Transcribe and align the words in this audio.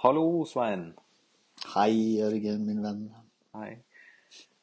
Hallo, 0.00 0.44
Svein. 0.48 0.92
Hei, 1.74 1.92
Jørgen, 2.20 2.64
min 2.66 2.80
venn. 2.84 3.02
Hei. 3.56 3.74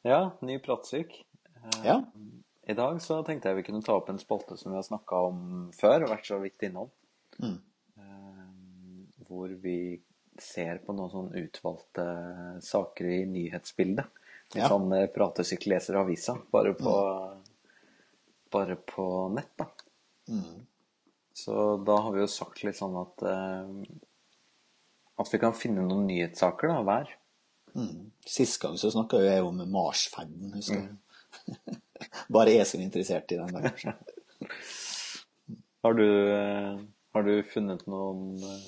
Ja, 0.06 0.32
ny 0.42 0.58
pratsyk. 0.62 1.12
Eh, 1.56 1.84
Ja. 1.84 2.02
I 2.68 2.74
dag 2.74 2.98
så 3.00 3.22
tenkte 3.24 3.48
jeg 3.48 3.56
vi 3.56 3.62
kunne 3.62 3.82
ta 3.82 3.94
opp 3.96 4.10
en 4.10 4.18
spalte 4.18 4.56
som 4.58 4.72
vi 4.72 4.76
har 4.76 4.82
snakka 4.84 5.20
om 5.28 5.70
før, 5.72 6.02
og 6.04 6.10
vært 6.10 6.26
så 6.28 6.38
vidt 6.42 6.62
innom. 6.62 6.90
Mm. 7.40 7.60
Eh, 7.98 9.24
Hvor 9.28 9.48
vi 9.62 10.00
ser 10.38 10.78
på 10.78 10.92
noen 10.94 11.10
sånn 11.10 11.32
utvalgte 11.34 12.60
saker 12.62 13.04
i 13.06 13.24
nyhetsbildet. 13.26 14.06
Litt 14.54 14.62
Ja. 14.62 14.68
sånn 14.68 14.92
eh, 14.92 15.06
pratesyk 15.06 15.66
leser 15.66 15.94
avisa, 15.96 16.36
bare 16.52 16.74
på, 16.74 16.92
bare 18.50 18.76
på 18.76 19.32
nett, 19.34 19.56
da. 19.56 19.66
Mm. 20.28 20.66
Så 21.34 21.84
da 21.84 21.96
har 22.00 22.12
vi 22.12 22.20
jo 22.20 22.26
sagt 22.26 22.64
litt 22.64 22.76
sånn 22.76 22.96
at 23.00 23.22
At 25.18 25.32
vi 25.32 25.40
kan 25.42 25.56
finne 25.56 25.84
noen 25.86 26.06
nyhetssaker 26.08 26.70
da, 26.70 26.82
hver. 26.86 27.10
Mm. 27.74 28.10
Sist 28.26 28.60
gang 28.62 28.78
så 28.80 28.90
snakka 28.92 29.20
jeg 29.22 29.44
om 29.44 29.60
Marsferden, 29.72 30.52
husker 30.54 30.84
jeg. 30.84 31.78
Bare 32.34 32.54
jeg 32.54 32.66
som 32.68 32.80
er 32.80 32.86
interessert 32.86 33.34
i 33.34 33.40
den 33.40 33.50
der. 33.54 33.68
kanskje. 33.70 33.96
Har 35.86 35.94
du, 35.94 36.08
eh, 36.34 36.78
har 37.14 37.22
du 37.22 37.34
funnet 37.46 37.84
noen 37.86 38.32
eh, 38.42 38.64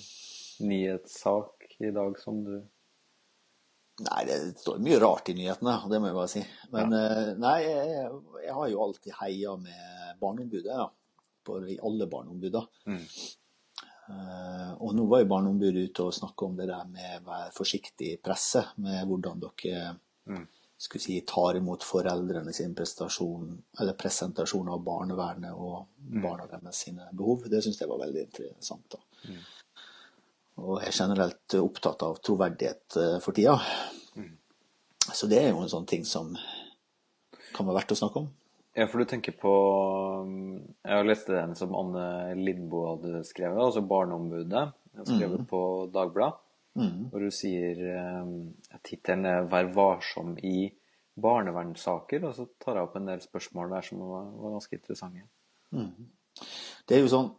nyhetssak 0.62 1.65
i 1.83 1.91
dag 1.91 2.15
som 2.23 2.45
du 2.47 2.53
Nei, 4.01 4.20
det 4.28 4.37
står 4.62 4.78
mye 4.80 5.01
rart 5.03 5.28
i 5.28 5.34
nyhetene, 5.37 5.75
det 5.91 5.98
må 6.01 6.09
jeg 6.09 6.17
bare 6.17 6.30
si. 6.33 6.41
Men 6.73 6.95
ja. 6.95 7.33
nei, 7.37 7.56
jeg, 7.67 8.06
jeg 8.47 8.55
har 8.56 8.70
jo 8.73 8.78
alltid 8.87 9.17
heia 9.19 9.56
med 9.61 10.14
Barneombudet, 10.23 10.70
ja. 10.70 10.87
På 11.45 11.59
alle 11.59 12.06
barneombudene. 12.09 12.62
Mm. 12.89 13.03
Eh, 14.10 14.70
og 14.82 14.95
nå 14.96 15.05
var 15.10 15.23
jo 15.23 15.28
Barneombudet 15.30 15.91
ute 15.91 16.06
og 16.09 16.14
snakka 16.16 16.46
om 16.48 16.56
det 16.59 16.66
der 16.70 16.88
med 16.91 17.20
å 17.20 17.27
være 17.28 17.52
forsiktig 17.55 18.14
i 18.14 18.20
presse, 18.23 18.64
med 18.83 19.06
hvordan 19.09 19.42
dere 19.47 19.97
Mm. 20.30 20.47
skulle 20.78 21.02
si, 21.02 21.20
tar 21.27 21.56
imot 21.56 21.83
foreldrene 21.83 22.52
sin 22.55 22.75
presentasjon, 22.75 23.62
eller 23.80 23.92
presentasjon 23.98 24.69
av 24.69 24.83
barnevernet 24.84 25.52
og 25.52 25.89
barna 26.22 26.47
deres 26.47 26.77
sine 26.84 27.08
behov. 27.12 27.48
Det 27.50 27.62
syns 27.64 27.80
jeg 27.80 27.89
var 27.89 27.98
veldig 27.98 28.20
interessant. 28.27 28.89
da. 28.91 28.98
Og 30.61 30.80
jeg 30.80 30.89
er 30.89 30.98
generelt 31.05 31.55
opptatt 31.55 32.02
av 32.02 32.20
troverdighet 32.20 32.97
eh, 32.97 33.19
for 33.20 33.33
tida. 33.33 33.58
Så 35.12 35.27
det 35.27 35.39
er 35.42 35.50
jo 35.50 35.62
en 35.62 35.69
sånn 35.72 35.86
ting 35.89 36.05
som 36.05 36.36
kan 37.55 37.67
være 37.67 37.80
verdt 37.80 37.92
å 37.92 37.98
snakke 37.98 38.20
om. 38.20 38.28
Ja, 38.77 38.87
for 38.87 38.99
du 39.03 39.05
tenker 39.11 39.33
på 39.35 39.51
um, 40.23 40.61
Jeg 40.85 40.93
har 40.95 41.05
lest 41.09 41.27
den 41.27 41.57
som 41.59 41.75
Anne 41.75 42.35
Lindboe 42.39 42.93
hadde 42.97 43.25
skrevet, 43.27 43.59
altså 43.59 43.83
Barneombudet. 43.83 44.73
jeg 44.93 44.99
har 45.03 45.09
skrevet 45.09 45.49
på 45.49 45.91
Dagbladet, 45.95 46.39
Mm. 46.79 47.09
hvor 47.11 47.19
hun 47.19 47.31
sier 47.35 47.81
at 48.71 48.83
tittelen 48.87 49.25
er 49.27 49.43
'Vær 49.51 49.73
varsom 49.75 50.37
i 50.39 50.71
barnevernssaker', 51.21 52.25
og 52.25 52.35
så 52.35 52.47
tar 52.61 52.75
jeg 52.75 52.83
opp 52.83 52.95
en 52.97 53.07
del 53.07 53.19
spørsmål 53.21 53.71
der 53.71 53.81
som 53.81 53.98
var, 53.98 54.25
var 54.31 54.51
ganske 54.55 54.73
interessante. 54.79 55.23
Det 56.89 56.97
er 56.97 57.01
jo 57.01 57.09
sånn 57.09 57.35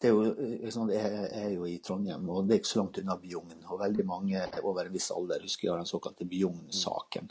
det 0.00 0.08
er 0.08 0.14
jo, 0.16 0.88
jeg 0.88 1.30
er 1.36 1.50
jo 1.52 1.66
i 1.68 1.76
Trondheim, 1.84 2.28
og 2.32 2.46
det 2.48 2.54
er 2.54 2.60
ikke 2.62 2.70
så 2.70 2.80
langt 2.80 3.00
unna 3.02 3.18
Bjugn. 3.20 3.58
Og 3.68 3.82
veldig 3.82 4.06
mange 4.08 4.44
over 4.62 4.86
en 4.86 4.94
viss 4.94 5.10
alder 5.12 5.44
husker 5.44 5.68
jeg 5.68 5.82
den 5.82 5.90
såkalte 5.90 6.28
Bjugn-saken. 6.30 7.28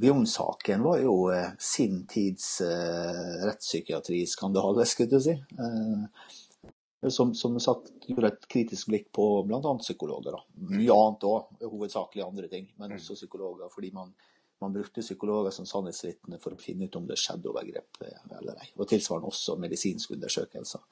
Bjugn-saken 0.00 0.86
var 0.86 1.02
jo 1.04 1.16
eh, 1.34 1.50
sin 1.60 2.06
tids 2.08 2.46
eh, 2.64 3.44
rettspsykiatriskandale, 3.44 4.86
skulle 4.88 5.20
jeg 5.20 5.26
si. 5.26 5.36
Eh, 5.60 7.10
som, 7.10 7.34
som 7.34 7.60
sagt 7.60 7.92
gjorde 8.08 8.32
et 8.32 8.48
kritisk 8.48 8.88
blikk 8.88 9.12
på 9.12 9.26
bl.a. 9.48 9.60
psykologer. 9.84 10.36
Da. 10.36 10.42
Mye 10.72 10.96
annet 10.96 11.28
òg, 11.28 11.54
hovedsakelig 11.64 12.24
andre 12.26 12.48
ting, 12.52 12.68
men 12.80 12.96
også 12.96 13.16
psykologer. 13.16 13.68
Fordi 13.72 13.92
man, 13.96 14.12
man 14.60 14.72
brukte 14.74 15.04
psykologer 15.04 15.52
som 15.54 15.68
sannhetsvitne 15.68 16.40
for 16.42 16.56
å 16.56 16.60
finne 16.60 16.88
ut 16.88 16.96
om 17.00 17.08
det 17.08 17.20
skjedde 17.20 17.52
overgrep 17.52 18.04
eh, 18.08 18.20
eller 18.40 18.60
ei. 18.64 18.72
Og 18.76 18.88
tilsvarende 18.88 19.32
også 19.32 19.56
medisinske 19.60 20.16
undersøkelser. 20.16 20.84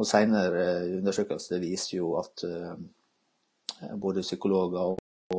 Og 0.00 0.08
senere 0.08 0.66
undersøkelser 0.98 1.60
viser 1.62 1.98
jo 1.98 2.14
at 2.20 2.44
eh, 2.48 3.90
både 4.00 4.24
psykologer 4.24 4.94
og, 4.94 4.98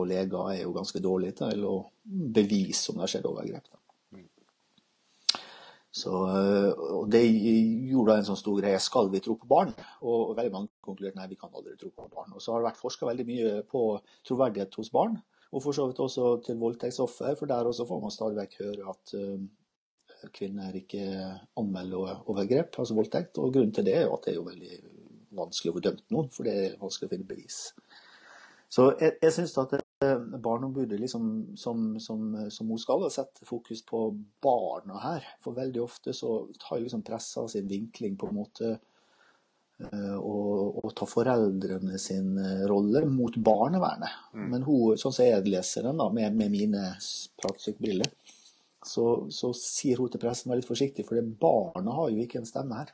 leger 0.10 0.50
er 0.50 0.64
jo 0.64 0.74
ganske 0.74 1.00
dårlige 1.02 1.36
til 1.44 1.66
å 1.70 1.76
bevise 2.04 2.90
om 2.90 2.98
det 2.98 3.04
har 3.06 3.12
skjedd 3.12 3.28
overgrep. 3.30 3.68
Så, 5.94 6.12
eh, 6.26 6.72
og 6.98 7.10
det 7.14 7.22
gjorde 7.22 8.16
en 8.18 8.26
sånn 8.32 8.40
stor 8.40 8.58
greie. 8.58 8.80
Skal 8.82 9.12
vi 9.14 9.22
tro 9.22 9.36
på 9.38 9.50
barn? 9.50 9.74
Og, 10.02 10.34
veldig 10.38 10.54
mange 10.56 10.72
konkluderte 10.82 11.20
nei, 11.20 11.28
vi 11.30 11.38
kan 11.38 11.54
aldri 11.54 11.76
tro 11.78 11.92
på 11.94 12.10
barn. 12.10 12.34
Og 12.34 12.42
så 12.42 12.54
har 12.56 12.64
det 12.64 12.72
vært 12.72 12.82
forska 12.82 13.10
veldig 13.10 13.26
mye 13.28 13.52
på 13.70 13.84
troverdighet 14.26 14.80
hos 14.82 14.90
barn, 14.94 15.20
og 15.54 15.62
for 15.62 15.78
så 15.78 15.86
vidt 15.86 16.02
også 16.02 16.32
til 16.48 16.58
voldtektsoffer, 16.62 17.36
for 17.38 17.52
der 17.52 17.70
også 17.70 17.86
får 17.86 18.02
man 18.02 18.16
stadig 18.16 18.40
vekk 18.42 18.58
høre 18.64 18.96
at 18.96 19.14
eh, 19.20 19.44
kvinner 20.34 20.76
ikke 20.78 21.04
anmelder 21.60 22.24
overgrep, 22.32 22.80
altså 22.80 22.98
voldtekt. 22.98 23.40
Og 23.42 23.54
grunnen 23.54 23.74
til 23.76 23.88
det 23.88 23.98
er 24.00 24.06
jo 24.08 24.16
at 24.18 24.28
det 24.28 24.34
er 24.34 24.40
jo 24.40 24.48
veldig 24.48 24.80
vanskelig 25.34 25.72
å 25.72 25.78
få 25.78 25.84
dømt 25.88 26.06
noen, 26.14 26.30
for 26.34 26.48
det 26.48 26.54
er 26.54 26.80
vanskelig 26.82 27.10
å 27.10 27.14
finne 27.16 27.30
bevis. 27.30 27.60
Så 28.74 28.88
jeg, 28.98 29.18
jeg 29.22 29.36
syns 29.36 29.54
at 29.62 29.76
eh, 29.78 30.24
Barneombudet 30.42 30.98
liksom, 31.02 31.28
som, 31.60 31.84
som, 32.02 32.24
som 32.54 32.72
hun 32.74 32.82
skal, 32.82 33.06
setter 33.14 33.46
fokus 33.46 33.84
på 33.86 34.08
barna 34.42 35.02
her. 35.04 35.28
For 35.46 35.58
veldig 35.58 35.84
ofte 35.84 36.16
så 36.18 36.40
tar 36.62 36.82
liksom 36.82 37.06
pressa 37.06 37.46
sin 37.52 37.70
vinkling 37.70 38.18
på 38.18 38.32
en 38.32 38.40
måte 38.40 38.74
og, 39.82 40.84
og 40.84 40.94
tar 40.96 41.10
foreldrene 41.10 41.98
sin 42.02 42.38
eh, 42.40 42.64
rolle 42.70 43.04
mot 43.10 43.36
barnevernet. 43.36 44.32
Men 44.38 44.64
hun, 44.68 44.98
sånn 45.00 45.16
som 45.16 45.26
jeg 45.26 45.46
leser 45.50 45.88
den 45.88 46.00
da, 46.02 46.10
med, 46.14 46.38
med 46.38 46.54
mine 46.54 46.84
pratsykbriller, 47.42 48.10
så, 48.90 49.08
så 49.34 49.54
sier 49.58 50.02
hun 50.02 50.12
til 50.12 50.22
pressen 50.24 50.52
vær 50.52 50.60
litt 50.60 50.70
forsiktig, 50.70 51.06
for 51.08 51.20
det 51.20 51.38
barna 51.42 51.96
har 51.98 52.12
jo 52.14 52.24
ikke 52.24 52.42
en 52.42 52.50
stemme 52.50 52.80
her. 52.82 52.94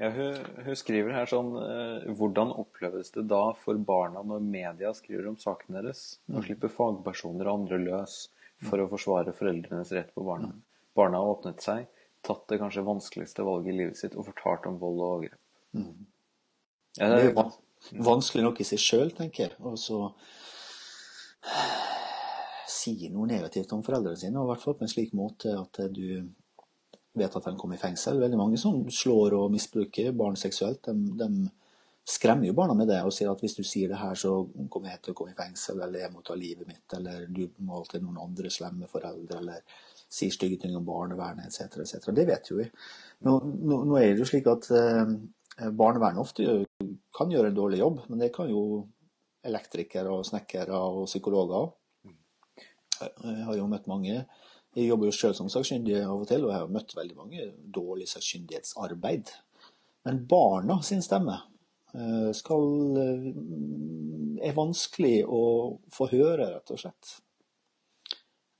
Ja, 0.00 0.08
hun, 0.14 0.36
hun 0.64 0.76
skriver 0.80 1.12
her 1.12 1.28
sånn 1.28 1.50
eh, 1.60 2.06
Hvordan 2.16 2.54
oppleves 2.56 3.10
det 3.12 3.26
da 3.28 3.50
for 3.60 3.76
barna 3.84 4.22
når 4.24 4.40
media 4.40 4.94
skriver 4.96 5.28
om 5.28 5.36
saken 5.40 5.76
deres? 5.76 6.04
Nå 6.32 6.40
slipper 6.46 6.72
fagpersoner 6.72 7.50
og 7.50 7.62
andre 7.62 7.80
løs 7.82 8.22
for 8.64 8.80
å 8.80 8.88
forsvare 8.88 9.34
foreldrenes 9.36 9.92
rett 9.96 10.14
på 10.16 10.24
barna. 10.24 10.54
Barna 10.96 11.20
har 11.20 11.34
åpnet 11.34 11.60
seg, 11.64 11.84
tatt 12.24 12.46
det 12.48 12.60
kanskje 12.62 12.86
vanskeligste 12.86 13.44
valget 13.44 13.74
i 13.74 13.76
livet 13.76 14.00
sitt 14.00 14.16
og 14.16 14.26
fortalt 14.30 14.68
om 14.68 14.80
vold 14.80 15.00
og 15.00 15.06
overgrep. 15.10 15.40
Ja, 16.96 17.06
Det 17.06 17.20
er 17.20 17.28
jo 17.28 17.44
vanskelig 18.04 18.44
nok 18.44 18.60
i 18.60 18.66
seg 18.66 18.82
sjøl, 18.82 19.12
tenker 19.16 19.46
jeg. 19.46 19.56
Og 19.60 19.76
så 19.80 20.00
si 22.80 22.94
noe 23.12 23.28
negativt 23.28 23.72
om 23.76 23.84
foreldrene 23.86 24.18
sine, 24.18 24.38
og 24.40 24.48
i 24.48 24.52
hvert 24.54 24.64
fall 24.64 24.76
på 24.78 24.86
en 24.86 24.92
slik 24.92 25.14
måte 25.16 25.54
at 25.58 25.82
du 25.92 26.04
vet 27.18 27.36
at 27.36 27.46
de 27.46 27.56
kommer 27.58 27.76
i 27.76 27.82
fengsel. 27.82 28.20
Veldig 28.22 28.38
mange 28.38 28.60
som 28.60 28.84
slår 28.92 29.36
og 29.38 29.50
misbruker 29.54 30.12
barn 30.16 30.38
seksuelt, 30.38 30.86
de, 30.86 31.16
de 31.20 31.50
skremmer 32.10 32.48
jo 32.48 32.56
barna 32.56 32.74
med 32.74 32.88
det 32.90 33.00
og 33.04 33.12
sier 33.14 33.30
at 33.30 33.42
hvis 33.42 33.56
du 33.58 33.62
sier 33.66 33.90
det 33.90 34.00
her, 34.00 34.16
så 34.18 34.32
kommer 34.72 34.92
jeg 34.92 35.02
til 35.04 35.14
å 35.14 35.18
komme 35.18 35.34
i 35.34 35.38
fengsel, 35.38 35.80
eller 35.84 36.04
jeg 36.04 36.12
må 36.14 36.22
ta 36.26 36.36
livet 36.38 36.68
mitt, 36.68 36.86
eller 36.96 37.26
du 37.28 37.44
må 37.66 37.82
til 37.88 38.04
noen 38.04 38.20
andre 38.24 38.52
slemme 38.52 38.88
foreldre, 38.90 39.40
eller 39.40 39.82
sier 40.10 40.32
stygge 40.34 40.62
ting 40.64 40.76
om 40.78 40.86
barnevernet, 40.86 41.50
etc., 41.50 41.82
etc. 41.84 42.10
Det 42.16 42.26
vet 42.28 42.50
jo 42.50 42.58
vi. 42.58 42.66
Nå, 43.26 43.36
nå, 43.46 43.82
nå 43.90 43.98
er 44.00 44.14
det 44.14 44.24
jo 44.24 44.30
slik 44.30 44.48
at 44.50 44.70
eh, 44.74 45.12
barnevernet 45.68 46.22
ofte 46.22 46.64
kan 47.16 47.30
gjøre 47.30 47.52
en 47.52 47.58
dårlig 47.58 47.82
jobb, 47.82 48.02
men 48.08 48.24
det 48.24 48.32
kan 48.34 48.50
jo 48.50 48.64
elektrikere 49.46 50.12
og 50.12 50.26
snekkere 50.26 50.76
og 50.76 51.04
psykologer 51.08 51.60
òg. 51.60 51.76
Jeg 53.00 53.44
har 53.46 53.56
jo 53.58 53.68
møtt 53.70 53.88
mange 53.90 54.14
Jeg 54.76 54.86
jobber 54.86 55.10
jo 55.10 55.14
selv 55.16 55.38
som 55.38 55.48
sakkyndig 55.50 55.96
av 56.04 56.20
og 56.20 56.28
til, 56.30 56.44
og 56.46 56.52
jeg 56.52 56.62
har 56.62 56.74
møtt 56.74 56.92
veldig 56.94 57.16
mange 57.18 57.46
dårlig 57.74 58.06
sakkyndighetsarbeid. 58.12 59.32
Men 60.06 60.20
barna 60.30 60.76
sin 60.86 61.02
stemme 61.02 61.40
eh, 61.94 62.30
skal, 62.38 62.68
eh, 63.02 63.26
er 64.46 64.54
vanskelig 64.54 65.24
å 65.26 65.42
få 65.90 66.06
høre, 66.12 66.52
rett 66.54 66.70
og 66.70 66.80
slett. 66.84 67.16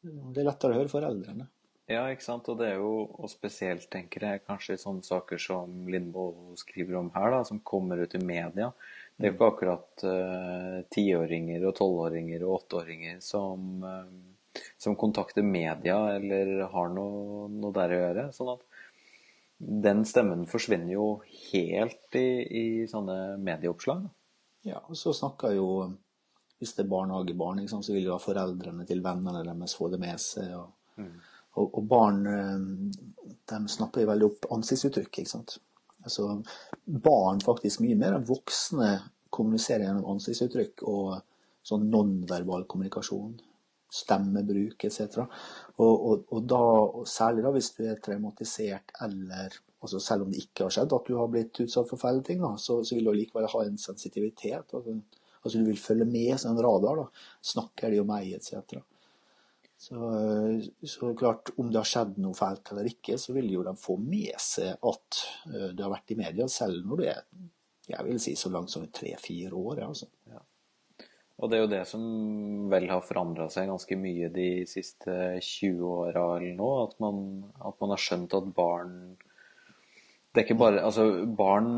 Det 0.02 0.42
er 0.42 0.48
lettere 0.48 0.74
å 0.74 0.80
høre 0.80 0.92
foreldrene. 0.92 1.46
ja, 1.90 2.04
ikke 2.10 2.26
sant. 2.26 2.48
Og 2.50 2.58
det 2.60 2.72
er 2.72 2.82
jo, 2.82 2.92
og 3.18 3.30
spesielt 3.30 3.86
tenker 3.92 4.26
jeg 4.26 4.44
kanskje 4.46 4.76
i 4.76 4.82
sånne 4.82 5.06
saker 5.06 5.40
som 5.42 5.88
Lindboe 5.90 6.58
skriver 6.60 7.00
om 7.00 7.10
her, 7.14 7.30
da, 7.34 7.44
som 7.46 7.62
kommer 7.66 8.02
ut 8.02 8.14
i 8.14 8.22
media. 8.22 8.70
Det 9.20 9.26
er 9.26 9.32
jo 9.32 9.36
ikke 9.36 9.48
akkurat 9.52 10.04
tiåringer 10.94 11.60
uh, 11.60 11.68
og 11.68 11.74
tolvåringer 11.76 12.44
og 12.46 12.54
åtteåringer 12.60 13.18
som, 13.20 13.66
eh, 13.84 14.06
som 14.78 14.96
kontakter 14.98 15.42
media 15.46 15.98
eller 16.16 16.66
har 16.72 16.92
noe, 16.94 17.48
noe 17.52 17.74
der 17.76 17.94
å 17.94 18.00
gjøre. 18.00 18.26
Sånn 18.34 18.52
at 18.54 18.64
den 19.60 20.04
stemmen 20.08 20.46
forsvinner 20.48 20.94
jo 20.94 21.08
helt 21.50 22.16
i, 22.16 22.28
i 22.44 22.66
sånne 22.90 23.36
medieoppslag. 23.40 24.06
Ja, 24.66 24.80
og 24.86 24.96
så 24.98 25.12
snakker 25.16 25.56
jo 25.56 25.66
Hvis 26.60 26.74
det 26.76 26.82
er 26.84 26.90
barnehagebarn, 26.92 27.62
liksom, 27.62 27.80
så 27.80 27.94
vil 27.94 28.10
jo 28.10 28.18
foreldrene 28.20 28.84
til 28.84 28.98
vennene 29.00 29.40
deres 29.46 29.72
få 29.78 29.86
det 29.88 29.96
med 30.02 30.20
seg. 30.20 30.50
Og, 30.58 31.06
og, 31.56 31.78
og 31.78 31.86
barn 31.88 32.18
eh, 32.28 32.66
de 33.48 33.60
snapper 33.72 34.04
jo 34.04 34.10
veldig 34.10 34.26
opp 34.26 34.48
ansiktsuttrykk. 34.58 35.22
ikke 35.22 35.30
sant? 35.30 35.54
Altså, 36.04 36.26
barn 36.84 37.40
faktisk 37.40 37.80
mye 37.80 37.96
mer 37.96 38.18
enn 38.18 38.28
voksne 38.28 38.90
kommuniserer 39.32 39.86
gjennom 39.86 40.10
ansiktsuttrykk 40.12 40.84
og 40.92 41.22
sånn 41.64 41.88
nonverbal 41.92 42.66
kommunikasjon. 42.68 43.38
Stemmebruk 43.90 44.84
etc. 44.86 45.24
Og, 45.78 45.94
og, 45.94 46.26
og 46.30 46.44
da, 46.48 46.60
og 47.00 47.08
særlig 47.10 47.44
da 47.46 47.52
hvis 47.54 47.72
du 47.76 47.84
er 47.88 48.00
traumatisert 48.02 48.94
eller 49.06 49.58
altså 49.80 49.96
Selv 50.04 50.26
om 50.26 50.32
det 50.32 50.42
ikke 50.42 50.66
har 50.66 50.72
skjedd 50.74 50.92
at 50.92 51.06
du 51.08 51.14
har 51.16 51.28
blitt 51.32 51.56
utsatt 51.62 51.88
for 51.88 51.96
feil 51.96 52.18
ting, 52.20 52.42
da, 52.44 52.50
så, 52.60 52.82
så 52.84 52.98
vil 52.98 53.06
du 53.08 53.14
likevel 53.16 53.46
ha 53.48 53.62
en 53.64 53.78
sensitivitet. 53.80 54.74
Altså, 54.76 54.98
altså 55.40 55.54
Du 55.56 55.70
vil 55.70 55.80
følge 55.80 56.04
med 56.04 56.34
som 56.36 56.52
en 56.52 56.60
radar. 56.66 57.00
da, 57.00 57.22
Snakker 57.52 57.88
de 57.94 58.02
om 58.02 58.10
meg, 58.12 58.28
etc. 58.36 58.82
Så, 59.80 59.96
så, 60.84 61.14
klart, 61.16 61.54
om 61.56 61.70
det 61.72 61.80
har 61.80 61.88
skjedd 61.88 62.20
noe 62.20 62.36
fælt 62.36 62.74
eller 62.74 62.90
ikke, 62.92 63.16
så 63.16 63.32
vil 63.32 63.48
jo 63.54 63.64
de 63.64 63.72
få 63.80 63.96
med 63.96 64.36
seg 64.44 64.76
at 64.76 65.22
du 65.46 65.56
det 65.72 65.86
har 65.86 65.94
vært 65.94 66.12
i 66.12 66.18
media, 66.20 66.50
selv 66.52 66.84
når 66.84 67.00
du 67.00 67.06
er 67.08 67.24
jeg 67.90 68.06
vil 68.06 68.20
si 68.22 68.36
så 68.38 68.50
langt 68.54 68.70
som 68.70 68.86
tre-fire 68.94 69.54
år. 69.54 69.78
Ja, 69.82 69.88
Altså. 69.88 70.06
Ja. 70.26 70.42
Og 71.40 71.48
det 71.48 71.56
er 71.56 71.62
jo 71.64 71.72
det 71.72 71.84
som 71.88 72.02
vel 72.70 72.86
har 72.90 73.00
forandra 73.04 73.46
seg 73.52 73.70
ganske 73.70 73.96
mye 73.96 74.28
de 74.32 74.48
siste 74.68 75.14
20 75.40 75.80
åra 75.88 76.24
eller 76.36 76.54
nå. 76.58 76.70
At 76.84 76.98
man, 77.00 77.24
at 77.56 77.76
man, 77.80 77.94
har 77.94 78.02
skjønt 78.02 78.36
at 78.36 78.50
barn 78.56 78.94
Det 80.30 80.42
er 80.42 80.46
ikke 80.46 80.60
bare 80.60 80.82
Altså, 80.84 81.06
barn, 81.24 81.70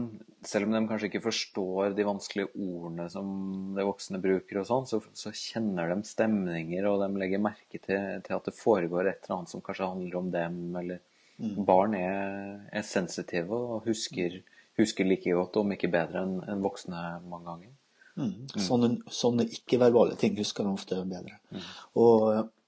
selv 0.44 0.66
om 0.66 0.74
de 0.74 0.82
kanskje 0.90 1.08
ikke 1.12 1.22
forstår 1.28 1.94
de 1.96 2.08
vanskelige 2.08 2.50
ordene 2.58 3.06
som 3.12 3.28
de 3.76 3.86
voksne 3.86 4.20
bruker 4.24 4.60
og 4.60 4.66
sånn, 4.68 4.88
så, 4.90 4.98
så, 5.14 5.30
kjenner 5.30 5.94
de 5.94 6.00
stemninger, 6.10 6.88
og 6.90 7.04
de 7.04 7.22
legger 7.22 7.44
merke 7.44 7.78
til, 7.78 8.18
til, 8.26 8.34
at 8.34 8.50
det 8.50 8.58
foregår 8.58 9.06
et 9.06 9.22
eller 9.22 9.38
annet 9.38 9.54
som 9.54 9.62
kanskje 9.64 9.92
handler 9.94 10.18
om 10.18 10.32
dem, 10.34 10.58
eller 10.82 10.98
mm. 11.38 11.54
Barn 11.68 11.94
er, 11.96 12.58
er 12.74 12.84
sensitive 12.84 13.54
og 13.54 13.86
husker, 13.86 14.42
husker 14.80 15.08
like 15.08 15.38
godt, 15.38 15.62
om 15.62 15.72
ikke 15.78 15.92
bedre, 15.94 16.26
enn 16.26 16.42
en 16.50 16.66
voksne 16.66 17.06
mange 17.22 17.48
ganger. 17.48 17.71
Mm. 18.20 18.32
Sånne, 18.60 18.90
sånne 19.08 19.46
ikke-verbale 19.48 20.18
ting 20.20 20.34
husker 20.36 20.66
de 20.66 20.74
ofte 20.74 20.98
bedre. 21.08 21.38
Mm. 21.52 21.70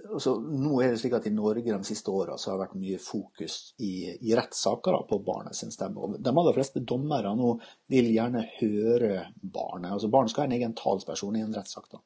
Og 0.03 0.19
så, 0.21 0.33
nå 0.35 0.81
er 0.83 0.91
det 0.91 0.99
slik 0.99 1.13
at 1.15 1.27
I 1.29 1.31
Norge 1.33 1.63
de 1.63 1.87
siste 1.87 2.11
åra 2.11 2.35
har 2.35 2.57
det 2.57 2.59
vært 2.59 2.79
mye 2.79 2.99
fokus 2.99 3.57
i, 3.79 4.11
i 4.27 4.33
rettssaker 4.35 4.97
på 5.07 5.19
barnet 5.23 5.55
sin 5.55 5.71
stemme. 5.71 6.01
Og 6.03 6.17
de 6.19 6.33
aller 6.33 6.57
fleste 6.57 6.83
dommere 6.83 7.31
nå 7.39 7.53
vil 7.91 8.09
gjerne 8.11 8.43
høre 8.57 9.13
barnet. 9.39 9.93
altså 9.93 10.11
Barn 10.11 10.27
skal 10.31 10.43
ha 10.43 10.49
en 10.49 10.57
egen 10.57 10.75
talsperson 10.77 11.37
i 11.39 11.45
en 11.45 11.55
rettssak. 11.55 11.87
da. 11.93 12.01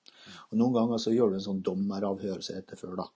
Og 0.51 0.59
Noen 0.61 0.77
ganger 0.77 1.01
så 1.01 1.15
gjør 1.15 1.33
du 1.33 1.39
en 1.39 1.47
sånn 1.47 1.63
dommeravhør 1.65 2.43
som 2.45 2.59
heter 2.59 2.79
før. 2.79 3.01
da. 3.01 3.09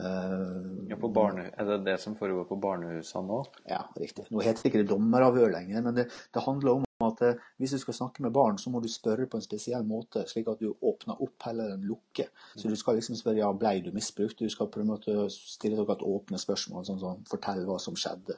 Uh, 0.00 0.84
ja, 0.86 1.00
barne, 1.00 1.48
er 1.58 1.66
det 1.66 1.80
det 1.88 1.96
som 1.98 2.14
foregår 2.16 2.44
på 2.46 2.60
barnehusene 2.62 3.26
nå? 3.26 3.40
Ja, 3.72 3.82
riktig. 3.98 4.28
Nå 4.30 4.44
heter 4.44 4.62
det 4.62 4.70
ikke 4.70 4.86
dommeravhør 4.92 5.50
lenger, 5.56 5.82
men 5.88 5.96
det, 5.96 6.06
det 6.30 6.44
handler 6.44 6.76
om 6.76 6.86
at 7.06 7.22
hvis 7.60 7.72
du 7.74 7.78
skal 7.80 7.96
snakke 7.96 8.22
med 8.24 8.32
barn, 8.34 8.58
så 8.58 8.70
må 8.70 8.82
du 8.82 8.88
spørre 8.90 9.28
på 9.30 9.38
en 9.38 9.44
spesiell 9.44 9.86
måte, 9.88 10.26
slik 10.28 10.50
at 10.52 10.60
du 10.60 10.74
åpner 10.74 11.20
opp 11.22 11.46
heller 11.48 11.74
enn 11.74 11.86
lukker. 11.88 12.28
Så 12.54 12.68
du 12.68 12.76
skal 12.76 12.98
liksom 12.98 13.16
spørre 13.18 13.40
ja, 13.40 13.50
ble 13.56 13.78
du 13.84 13.92
misbrukt? 13.94 14.40
Du 14.40 14.52
skal 14.52 14.68
på 14.72 14.82
en 14.82 14.90
måte 14.92 15.14
stille 15.32 15.78
dere 15.78 15.96
et 15.96 16.04
åpne 16.06 16.40
spørsmål, 16.40 16.84
sånn 16.88 17.00
som 17.02 17.24
fortell 17.30 17.64
hva 17.68 17.78
som 17.82 17.96
skjedde. 17.98 18.36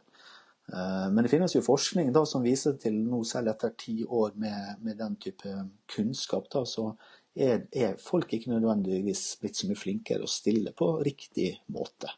Eh, 0.72 1.08
men 1.12 1.24
det 1.24 1.32
finnes 1.32 1.54
jo 1.56 1.64
forskning 1.64 2.12
da, 2.14 2.24
som 2.28 2.44
viser 2.44 2.78
til 2.80 2.96
nå, 3.02 3.22
selv 3.28 3.52
etter 3.52 3.74
ti 3.78 4.02
år 4.04 4.36
med, 4.40 4.78
med, 4.84 4.96
den 5.00 5.18
type 5.20 5.52
kunnskap, 5.90 6.48
da, 6.52 6.64
så 6.68 6.92
er, 7.34 7.66
er, 7.72 7.98
folk 8.00 8.32
ikke 8.32 8.52
nødvendigvis 8.52 9.24
blitt 9.40 9.58
så 9.58 9.68
mye 9.68 9.80
flinkere 9.80 10.24
å 10.24 10.30
stille 10.30 10.74
på 10.76 10.94
riktig 11.04 11.50
måte. 11.74 12.12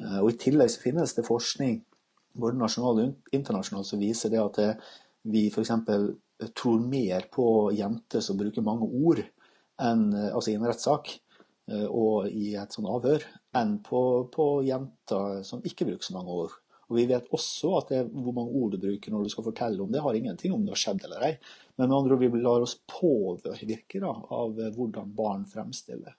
Eh, 0.00 0.20
og 0.22 0.32
I 0.32 0.38
tillegg 0.46 0.72
så 0.72 0.84
finnes 0.86 1.16
det 1.16 1.26
forskning 1.28 1.82
både 2.34 2.58
nasjonal 2.58 3.00
og 3.04 3.34
internasjonal 3.36 3.84
som 3.86 4.00
viser 4.02 4.32
det 4.32 4.40
at 4.42 4.56
det, 4.58 4.70
vi 5.24 5.46
f.eks. 5.48 5.70
tror 6.54 6.80
mer 6.80 7.28
på 7.32 7.46
jenter 7.72 8.20
som 8.24 8.38
bruker 8.38 8.64
mange 8.64 8.88
ord, 8.88 9.22
enn, 9.82 10.10
altså 10.14 10.52
i 10.52 10.58
en 10.58 10.66
rettssak 10.68 11.14
eh, 11.70 11.86
og 11.88 12.28
i 12.28 12.54
et 12.60 12.74
sånt 12.74 12.90
avhør, 12.90 13.24
enn 13.56 13.78
på, 13.84 14.02
på, 14.34 14.48
jenter 14.66 15.40
som 15.46 15.64
ikke 15.64 15.88
bruker 15.88 16.06
så 16.06 16.18
mange 16.18 16.36
ord. 16.44 16.58
Og 16.90 16.98
Vi 16.98 17.06
vet 17.08 17.30
også 17.32 17.70
at 17.78 17.94
det, 17.94 18.02
hvor 18.12 18.36
mange 18.36 18.60
ord 18.60 18.74
du 18.74 18.82
bruker 18.82 19.14
når 19.14 19.24
du 19.24 19.32
skal 19.32 19.46
fortelle 19.46 19.80
om 19.82 19.92
det, 19.92 20.02
har 20.04 20.18
ingenting 20.18 20.52
om 20.52 20.66
det 20.66 20.74
har 20.74 20.82
skjedd 20.82 21.06
eller 21.08 21.30
ei. 21.30 21.32
Men 21.78 21.88
med 21.88 21.96
andre 21.96 22.18
ord, 22.18 22.26
vi 22.26 22.44
lar 22.44 22.66
oss 22.66 22.76
påvirke 22.84 24.02
da, 24.04 24.12
av 24.12 24.60
hvordan 24.76 25.14
barn 25.16 25.48
fremstiller. 25.48 26.12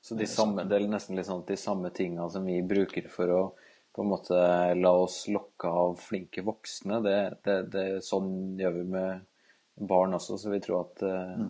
Så 0.00 0.16
de 0.16 0.26
samme, 0.30 0.64
det 0.64 0.78
er 0.78 0.86
nesten 0.88 1.18
litt 1.18 1.28
sånn 1.28 1.44
de 1.44 1.56
samme 1.60 1.90
tingene 1.92 2.30
som 2.32 2.46
vi 2.48 2.62
bruker 2.64 3.10
for 3.12 3.34
å 3.34 3.42
på 3.98 4.04
en 4.04 4.12
måte 4.12 4.40
la 4.78 4.92
oss 4.94 5.24
lokke 5.26 5.66
av 5.66 5.96
flinke 5.98 6.44
voksne. 6.46 7.00
Det, 7.02 7.16
det, 7.42 7.56
det, 7.72 7.86
sånn 8.06 8.30
gjør 8.60 8.76
vi 8.76 8.84
med 8.92 9.24
barn 9.90 10.14
også, 10.14 10.36
så 10.38 10.52
vi 10.52 10.60
tror 10.62 10.84
at 10.84 11.02
uh, 11.02 11.32
mm. 11.42 11.48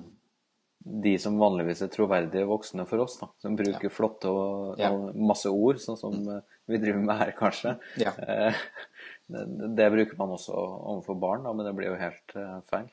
de 1.05 1.13
som 1.21 1.37
vanligvis 1.41 1.83
er 1.85 1.93
troverdige 1.93 2.49
voksne 2.49 2.87
for 2.89 3.05
oss, 3.05 3.19
da, 3.21 3.29
som 3.45 3.59
bruker 3.59 3.91
ja. 3.91 3.93
flotte 3.93 4.33
og, 4.33 4.81
ja. 4.81 4.89
og, 4.95 5.13
masse 5.21 5.53
ord, 5.53 5.83
sånn 5.85 6.01
som 6.01 6.17
mm. 6.25 6.41
vi 6.73 6.81
driver 6.81 7.05
med 7.05 7.21
her, 7.21 7.35
kanskje, 7.37 7.75
ja. 8.01 8.15
uh, 8.17 8.65
det, 9.35 9.45
det, 9.77 9.91
bruker 9.99 10.17
man 10.21 10.33
også 10.39 10.57
overfor 10.57 11.21
barn, 11.21 11.45
da, 11.45 11.53
men 11.53 11.69
det 11.69 11.77
blir 11.77 11.93
jo 11.93 12.01
helt 12.01 12.39
feil. 12.73 12.89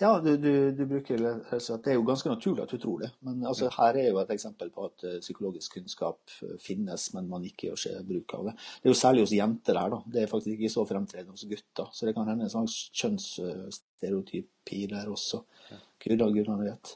Ja, 0.00 0.20
du, 0.20 0.36
du, 0.36 0.70
du 0.72 0.86
bruker, 0.86 1.42
altså, 1.50 1.76
Det 1.76 1.90
er 1.90 1.96
jo 1.96 2.04
ganske 2.06 2.30
naturlig 2.30 2.62
at 2.62 2.70
du 2.70 2.78
tror 2.78 3.00
det. 3.02 3.08
Men 3.26 3.40
altså, 3.50 3.66
her 3.74 3.96
er 3.98 4.12
jo 4.12 4.20
et 4.22 4.30
eksempel 4.30 4.68
på 4.70 4.84
at 4.86 5.04
uh, 5.08 5.16
psykologisk 5.24 5.74
kunnskap 5.74 6.34
uh, 6.46 6.52
finnes, 6.62 7.08
men 7.16 7.26
man 7.30 7.46
ikke 7.46 7.72
gjør 7.72 8.04
bruk 8.06 8.34
av 8.38 8.44
det. 8.46 8.52
Det 8.78 8.86
er 8.86 8.94
jo 8.94 9.00
særlig 9.00 9.24
hos 9.24 9.32
jenter 9.34 9.80
her. 9.80 9.90
da. 9.96 9.98
Det 10.06 10.20
er 10.22 10.30
faktisk 10.30 10.52
ikke 10.54 10.70
så 10.70 10.84
fremtredende 10.86 11.34
hos 11.34 11.48
gutter. 11.50 11.88
Så 11.90 12.06
det 12.06 12.14
kan 12.14 12.30
hende 12.30 12.46
en 12.46 12.52
slags 12.52 12.76
kjønnsstereotypi 13.00 14.84
der 14.92 15.10
også. 15.10 15.42
Gud 16.06 16.14
da, 16.22 16.30
gudene 16.30 16.60
vet. 16.62 16.94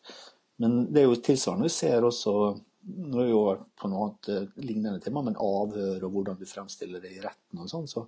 Men 0.62 0.78
det 0.94 1.02
er 1.02 1.10
jo 1.10 1.19
tilsvarende 1.19 1.66
vi 1.66 1.75
ser 1.75 2.06
også 2.06 2.37
Nå 2.82 3.20
er 3.22 3.28
jo 3.28 3.43
på 3.78 3.87
noe 3.90 4.06
annet 4.08 4.31
uh, 4.31 4.62
lignende 4.62 5.02
tema, 5.02 5.20
men 5.22 5.38
avhør 5.38 6.02
og 6.06 6.16
hvordan 6.16 6.38
du 6.38 6.46
fremstiller 6.50 7.02
det 7.02 7.12
i 7.14 7.20
retten 7.22 7.60
og 7.62 7.69
sånn, 7.70 7.87
så 7.87 8.06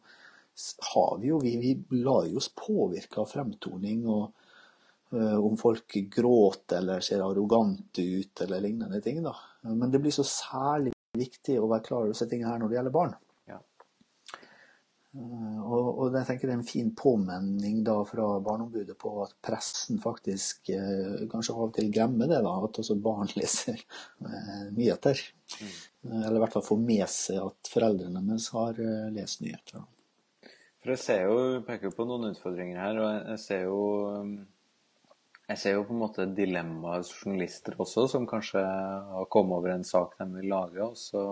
har 0.95 1.21
vi 1.23 1.31
jo 1.31 1.39
Vi, 1.43 1.55
vi 1.63 2.01
lar 2.03 2.27
jo 2.27 2.39
oss 2.43 2.51
påvirke 2.55 3.23
av 3.23 3.31
fremtoning. 3.31 4.07
og 4.11 4.33
Eh, 4.35 4.44
om 5.15 5.55
folk 5.61 5.95
gråter 6.11 6.81
eller 6.81 7.05
ser 7.05 7.23
arrogante 7.23 8.03
ut 8.03 8.41
eller 8.47 8.65
lignende 8.65 9.01
ting. 9.05 9.23
Da. 9.23 9.35
Men 9.71 9.93
det 9.93 10.01
blir 10.03 10.15
så 10.15 10.25
særlig 10.27 10.95
viktig 11.19 11.61
å 11.61 11.69
være 11.71 11.87
klar 11.87 12.03
over 12.03 12.15
disse 12.15 12.27
tingene 12.31 12.51
her 12.53 12.61
når 12.61 12.71
det 12.71 12.79
gjelder 12.79 12.95
barn. 12.95 13.15
Ja. 13.51 13.61
Eh, 15.15 15.59
og, 15.63 15.89
og 15.93 16.19
jeg 16.19 16.27
tenker 16.29 16.51
det 16.51 16.57
er 16.57 16.61
en 16.61 16.69
fin 16.69 16.91
påmenning 16.99 17.83
da 17.87 17.97
fra 18.09 18.29
Barneombudet 18.45 18.97
på 19.01 19.15
at 19.25 19.37
pressen 19.45 20.01
faktisk 20.03 20.73
eh, 20.75 21.25
kanskje 21.31 21.57
av 21.57 21.69
og 21.69 21.75
til 21.79 21.91
glemmer 21.95 22.31
det, 22.31 22.43
da, 22.47 22.55
at 22.67 22.83
også 22.83 22.99
barn 23.03 23.31
leser 23.39 23.79
eh, 23.79 24.69
nyheter. 24.75 25.25
Mm. 25.55 25.75
Eller 26.21 26.39
i 26.39 26.45
hvert 26.45 26.57
fall 26.59 26.67
får 26.67 26.81
med 26.85 27.07
seg 27.11 27.43
at 27.45 27.73
foreldrene 27.73 28.25
deres 28.29 28.51
har 28.57 28.81
eh, 28.83 29.13
lest 29.15 29.45
nyheter. 29.45 29.87
For 30.85 30.93
Jeg 30.93 31.01
ser 31.01 31.23
jo, 31.31 31.37
peker 31.65 31.95
på 31.97 32.05
noen 32.05 32.35
utfordringer 32.35 32.77
her, 32.77 32.99
og 33.01 33.31
jeg 33.31 33.41
ser 33.41 33.63
jo 33.71 33.79
jeg 35.51 35.61
ser 35.61 35.77
jo 35.77 35.85
på 35.89 35.93
en 35.93 36.01
måte 36.01 36.25
dilemmaet 36.37 37.03
hos 37.03 37.13
journalister 37.19 37.77
også, 37.81 38.07
som 38.15 38.29
kanskje 38.29 38.63
har 38.65 39.29
kommet 39.33 39.59
over 39.59 39.75
en 39.75 39.85
sak 39.85 40.17
de 40.21 40.31
vil 40.39 40.49
lage. 40.49 40.81
og 40.81 40.97
så 40.97 41.25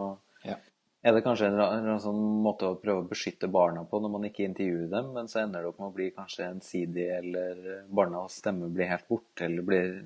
ja. 0.44 0.58
er 1.00 1.16
det 1.16 1.22
kanskje 1.24 1.48
en, 1.48 1.60
en, 1.62 2.02
sånn 2.02 2.20
måte 2.44 2.68
å 2.68 2.76
prøve 2.82 3.06
å 3.06 3.08
beskytte 3.08 3.48
barna 3.52 3.86
på 3.88 4.02
når 4.02 4.12
man 4.12 4.26
ikke 4.28 4.44
intervjuer 4.44 4.90
dem, 4.92 5.08
men 5.16 5.32
så 5.32 5.40
ender 5.42 5.64
det 5.64 5.70
opp 5.72 5.80
med 5.80 5.88
å 5.88 5.96
bli 5.96 6.10
kanskje 6.18 6.50
ensidig, 6.50 7.08
eller 7.22 7.64
barnas 7.88 8.36
stemme 8.42 8.68
blir 8.74 8.92
helt 8.92 9.08
borte, 9.08 9.48
eller 9.48 9.64
blir 9.70 9.96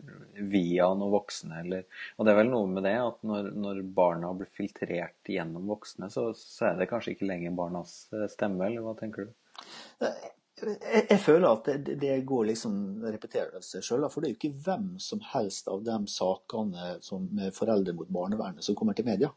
via 0.55 0.93
noen 0.95 1.17
voksne. 1.17 1.65
Eller, 1.65 1.91
og 2.15 2.29
det 2.29 2.35
er 2.35 2.41
vel 2.45 2.55
noe 2.55 2.71
med 2.77 2.87
det 2.87 2.95
at 3.03 3.19
når, 3.27 3.51
når 3.59 3.83
barna 3.99 4.31
blir 4.39 4.55
filtrert 4.55 5.35
gjennom 5.35 5.67
voksne, 5.75 6.13
så, 6.15 6.29
så, 6.39 6.71
er 6.71 6.79
det 6.79 6.91
kanskje 6.95 7.17
ikke 7.17 7.33
lenger 7.33 7.59
barnas 7.59 8.05
stemme, 8.39 8.71
eller 8.71 8.87
hva 8.87 8.95
tenker 9.03 9.27
du? 9.27 9.37
Jeg, 10.57 11.03
jeg, 11.11 11.19
føler 11.21 11.49
at 11.51 11.67
det, 11.85 11.97
det 12.01 12.15
går 12.29 12.47
liksom 12.51 12.77
repeterer 13.05 13.65
seg 13.65 13.85
sjøl. 13.85 14.07
For 14.13 14.23
det 14.23 14.29
er 14.29 14.35
jo 14.35 14.39
ikke 14.39 14.63
hvem 14.67 14.95
som 15.03 15.21
helst 15.35 15.69
av 15.69 15.83
de 15.85 15.99
sakene 16.09 16.95
som 17.05 17.27
med 17.37 17.53
foreldre 17.57 17.97
mot 17.97 18.09
barnevernet 18.09 18.65
som 18.65 18.79
kommer 18.79 18.97
til 18.97 19.09
media. 19.09 19.33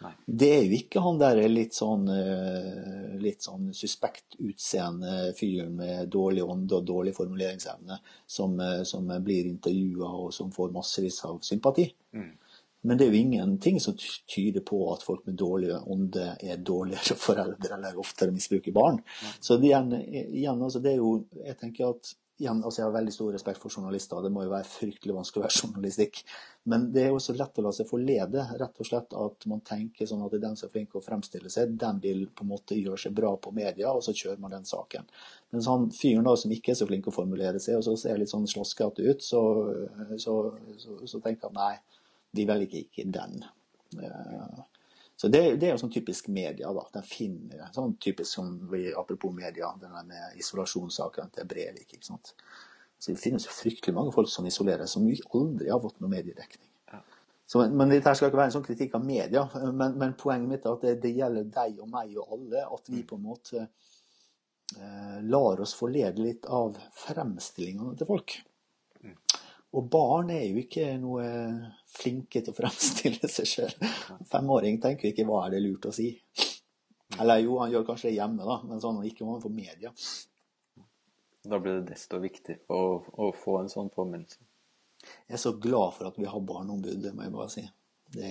Nei. 0.00 0.12
Det 0.24 0.48
er 0.48 0.62
jo 0.64 0.76
ikke 0.78 1.02
han 1.04 1.18
der 1.20 1.42
litt 1.50 1.76
sånn, 1.76 2.06
eh, 2.08 3.16
litt 3.20 3.44
sånn 3.44 3.68
suspekt 3.76 4.38
utseende 4.40 5.34
fyren 5.36 5.74
med 5.76 6.08
dårlig 6.12 6.44
ånde 6.44 6.78
og 6.78 6.86
dårlig 6.88 7.12
formuleringsevne 7.18 7.98
som, 8.24 8.54
eh, 8.60 8.82
som 8.88 9.10
blir 9.24 9.50
intervjua 9.50 10.08
og 10.08 10.32
som 10.32 10.52
får 10.52 10.72
massevis 10.72 11.20
av 11.28 11.42
sympati. 11.44 11.90
Mm. 12.16 12.30
Men 12.82 12.96
det 12.96 13.06
er 13.06 13.12
jo 13.12 13.20
ingenting 13.20 13.80
som 13.82 13.96
tyder 13.98 14.64
på 14.66 14.80
at 14.94 15.04
folk 15.04 15.26
med 15.28 15.36
dårlig 15.40 15.74
ånde 15.80 16.32
er 16.40 16.62
dårligere 16.64 17.18
foreldre 17.26 17.76
eller 17.76 18.00
oftere 18.00 18.32
misbruker 18.34 18.72
barn. 18.76 19.02
Så 19.40 19.58
det, 19.60 19.72
igjen, 19.72 19.92
igjen 20.00 20.62
altså 20.62 20.82
det 20.82 20.94
er 20.94 21.02
jo, 21.02 21.14
jeg 21.44 21.58
tenker 21.60 21.92
at 21.92 22.14
igjen, 22.40 22.62
altså 22.64 22.80
Jeg 22.80 22.86
har 22.86 22.94
veldig 22.94 23.12
stor 23.12 23.34
respekt 23.34 23.60
for 23.60 23.74
journalister, 23.74 24.22
det 24.24 24.30
må 24.32 24.46
jo 24.46 24.52
være 24.52 24.68
fryktelig 24.68 25.16
vanskelig 25.16 25.42
å 25.42 25.44
være 25.44 25.58
journalistikk. 25.64 26.22
Men 26.72 26.86
det 26.92 27.02
er 27.04 27.10
jo 27.12 27.20
så 27.22 27.34
lett 27.36 27.60
å 27.60 27.64
la 27.64 27.72
seg 27.76 27.88
forlede. 27.88 28.44
Rett 28.60 28.80
og 28.80 28.88
slett 28.88 29.14
at 29.16 29.46
man 29.50 29.62
tenker 29.66 30.08
sånn 30.08 30.24
at 30.24 30.32
det 30.32 30.40
er 30.40 30.46
den 30.46 30.56
som 30.56 30.68
er 30.68 30.74
flink 30.74 30.96
å 30.96 31.04
fremstille 31.04 31.52
seg, 31.52 31.76
den 31.80 32.00
vil 32.02 32.26
på 32.32 32.44
en 32.46 32.52
måte 32.52 32.78
gjøre 32.78 33.00
seg 33.04 33.16
bra 33.16 33.34
på 33.36 33.52
media, 33.56 33.92
og 33.92 34.04
så 34.04 34.16
kjører 34.16 34.40
man 34.42 34.56
den 34.56 34.68
saken. 34.68 35.08
Mens 35.54 35.68
han 35.70 35.88
fyren 35.94 36.28
da 36.28 36.36
som 36.40 36.52
ikke 36.56 36.72
er 36.72 36.80
så 36.80 36.88
flink 36.88 37.08
å 37.10 37.14
formulere 37.14 37.60
seg, 37.62 37.78
og 37.78 37.86
så 37.86 37.96
ser 38.00 38.20
litt 38.20 38.32
sånn 38.32 38.48
slåskete 38.48 39.04
ut, 39.04 39.24
så, 39.24 39.42
så, 40.16 40.36
så, 40.80 41.00
så, 41.04 41.20
tenker 41.20 41.50
han 41.50 41.60
nei, 41.60 41.74
de 42.36 42.46
velger 42.48 42.84
ikke 42.84 43.06
den. 43.12 43.40
Uh, 43.96 44.60
så 45.20 45.28
det, 45.28 45.40
det, 45.60 45.68
er 45.68 45.74
jo 45.74 45.80
sånn 45.82 45.92
typisk 45.92 46.30
media. 46.32 46.70
da, 46.72 46.86
Den 46.94 47.04
finner 47.04 47.66
sånn 47.74 47.98
typisk 48.00 48.38
som 48.38 48.54
vi, 48.70 48.86
Apropos 48.96 49.34
media, 49.36 49.68
den 49.76 49.92
med 50.08 50.38
isolasjonssakene 50.40 51.28
til 51.34 51.48
Brevik. 51.50 51.90
ikke 51.92 52.06
sant? 52.06 52.32
Så 52.96 53.12
Det 53.12 53.20
finnes 53.20 53.44
jo 53.44 53.52
fryktelig 53.52 53.92
mange 53.96 54.14
folk 54.16 54.30
som 54.32 54.48
isolerer, 54.48 54.88
som 54.88 55.04
aldri 55.04 55.68
har 55.68 55.82
fått 55.82 56.00
noe 56.00 56.08
mediedekning. 56.12 56.70
Ja. 56.88 57.02
Så, 57.44 57.66
men 57.68 57.92
Dette 57.92 58.14
skal 58.16 58.30
ikke 58.30 58.40
være 58.40 58.48
en 58.48 58.56
sånn 58.56 58.64
kritikk 58.64 58.96
av 58.96 59.04
media, 59.04 59.44
men, 59.68 59.98
men 60.00 60.16
poenget 60.16 60.54
mitt 60.54 60.64
er 60.64 60.78
at 60.78 60.88
det, 60.88 60.96
det, 61.04 61.12
gjelder 61.18 61.52
deg 61.52 61.84
og 61.84 61.92
meg 61.92 62.16
og 62.16 62.36
alle. 62.38 62.64
At 62.78 62.88
vi 62.88 63.04
på 63.04 63.20
en 63.20 63.26
måte 63.28 63.66
eh, 63.66 65.18
lar 65.28 65.60
oss 65.60 65.76
forlede 65.76 66.24
litt 66.24 66.48
av 66.48 66.80
fremstillingene 67.04 67.92
til 68.00 68.08
folk. 68.08 68.40
Og 69.70 69.86
barn 69.90 70.32
er 70.34 70.48
jo 70.48 70.58
ikke 70.64 70.86
noe 70.98 71.26
flinke 71.90 72.42
til 72.42 72.50
å 72.52 72.56
fremstille 72.56 73.30
seg 73.30 73.46
sjøl. 73.46 73.90
Femåring 74.30 74.80
tenker 74.82 75.10
ikke 75.10 75.26
'hva 75.28 75.44
er 75.44 75.54
det 75.54 75.62
lurt 75.62 75.86
å 75.86 75.94
si'? 75.94 76.10
Eller 77.20 77.42
jo, 77.44 77.58
han 77.58 77.70
gjør 77.70 77.86
kanskje 77.86 78.10
det 78.10 78.16
hjemme, 78.18 78.46
da, 78.46 78.60
men 78.66 78.82
sånn 78.82 79.02
ikke 79.06 79.26
overfor 79.26 79.50
media. 79.50 79.90
Da 81.42 81.58
blir 81.58 81.80
det 81.80 81.92
desto 81.92 82.20
viktigere 82.22 82.62
å, 82.70 83.02
å, 83.24 83.32
få 83.34 83.60
en 83.60 83.70
sånn 83.72 83.90
påminnelse. 83.90 84.38
Jeg 85.26 85.34
er 85.38 85.42
så 85.42 85.52
glad 85.58 85.94
for 85.96 86.10
at 86.10 86.18
vi 86.18 86.28
har 86.28 86.40
barneombud, 86.40 87.00
det 87.02 87.14
må 87.14 87.24
jeg 87.24 87.34
bare 87.34 87.50
si. 87.50 87.66
Det 88.14 88.30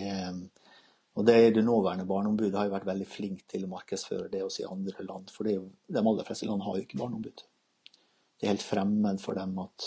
og 1.20 1.26
det, 1.26 1.52
det 1.56 1.66
nåværende 1.66 2.06
barneombudet 2.08 2.56
har 2.56 2.68
jo 2.68 2.76
vært 2.78 2.88
veldig 2.88 3.08
flink 3.10 3.42
til 3.50 3.66
å 3.66 3.72
markedsføre 3.74 4.30
det 4.32 4.44
også 4.46 4.62
i 4.62 4.68
andre 4.70 5.04
land. 5.04 5.32
For 5.36 5.44
det 5.44 5.58
jo, 5.58 5.66
de 5.90 6.00
aller 6.00 6.28
fleste 6.28 6.48
land 6.48 6.64
har 6.64 6.78
jo 6.78 6.86
ikke 6.86 7.00
barneombud 7.02 7.44
det 8.40 8.48
er 8.48 8.54
helt 8.54 8.64
fremmed 8.64 9.20
for 9.20 9.36
dem 9.36 9.58
at 9.60 9.86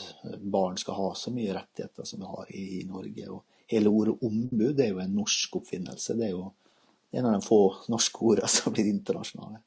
barn 0.52 0.76
skal 0.76 0.98
ha 0.98 1.06
så 1.16 1.30
mye 1.32 1.54
rettigheter 1.56 2.04
som 2.04 2.20
vi 2.20 2.26
har 2.28 2.50
i, 2.52 2.64
Norge. 2.84 3.28
Og 3.32 3.70
hele 3.72 3.88
ordet 3.88 4.18
ombud 4.28 4.80
er 4.80 4.90
jo 4.90 5.00
en 5.00 5.14
norsk 5.16 5.56
oppfinnelse. 5.62 6.18
Det 6.18 6.26
er 6.26 6.34
jo 6.34 6.50
en 7.16 7.28
av 7.30 7.38
de 7.38 7.46
få 7.46 7.60
norske 7.92 8.20
ordene 8.28 8.50
som 8.52 8.74
blir 8.76 8.90
internasjonale. 8.92 9.62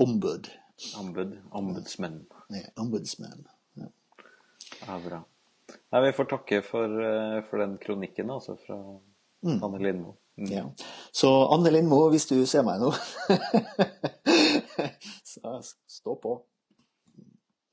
Ombud. 0.00 0.48
Ombud. 0.96 1.36
Ombudsmenn. 1.60 2.22
Ja, 2.48 2.64
ombudsmenn. 2.80 3.44
Ja. 3.76 3.90
ja, 4.86 4.98
bra. 5.04 5.20
Nei, 5.92 6.00
vi 6.06 6.16
får 6.16 6.32
takke 6.32 6.62
for, 6.64 7.00
eh, 7.04 7.42
for 7.50 7.60
den 7.60 7.76
kronikken 7.82 8.32
altså, 8.32 8.56
fra 8.64 8.78
mm. 8.80 9.58
Anne 9.60 9.82
Lindmo. 9.84 10.16
Mm. 10.40 10.52
Ja. 10.54 10.64
Så 11.12 11.28
Anne 11.52 11.72
Lindmo, 11.76 12.06
hvis 12.14 12.30
du 12.32 12.38
ser 12.48 12.64
meg 12.64 12.80
nå, 12.80 12.94
så 15.34 15.58
stå 15.84 16.16
på. 16.22 16.40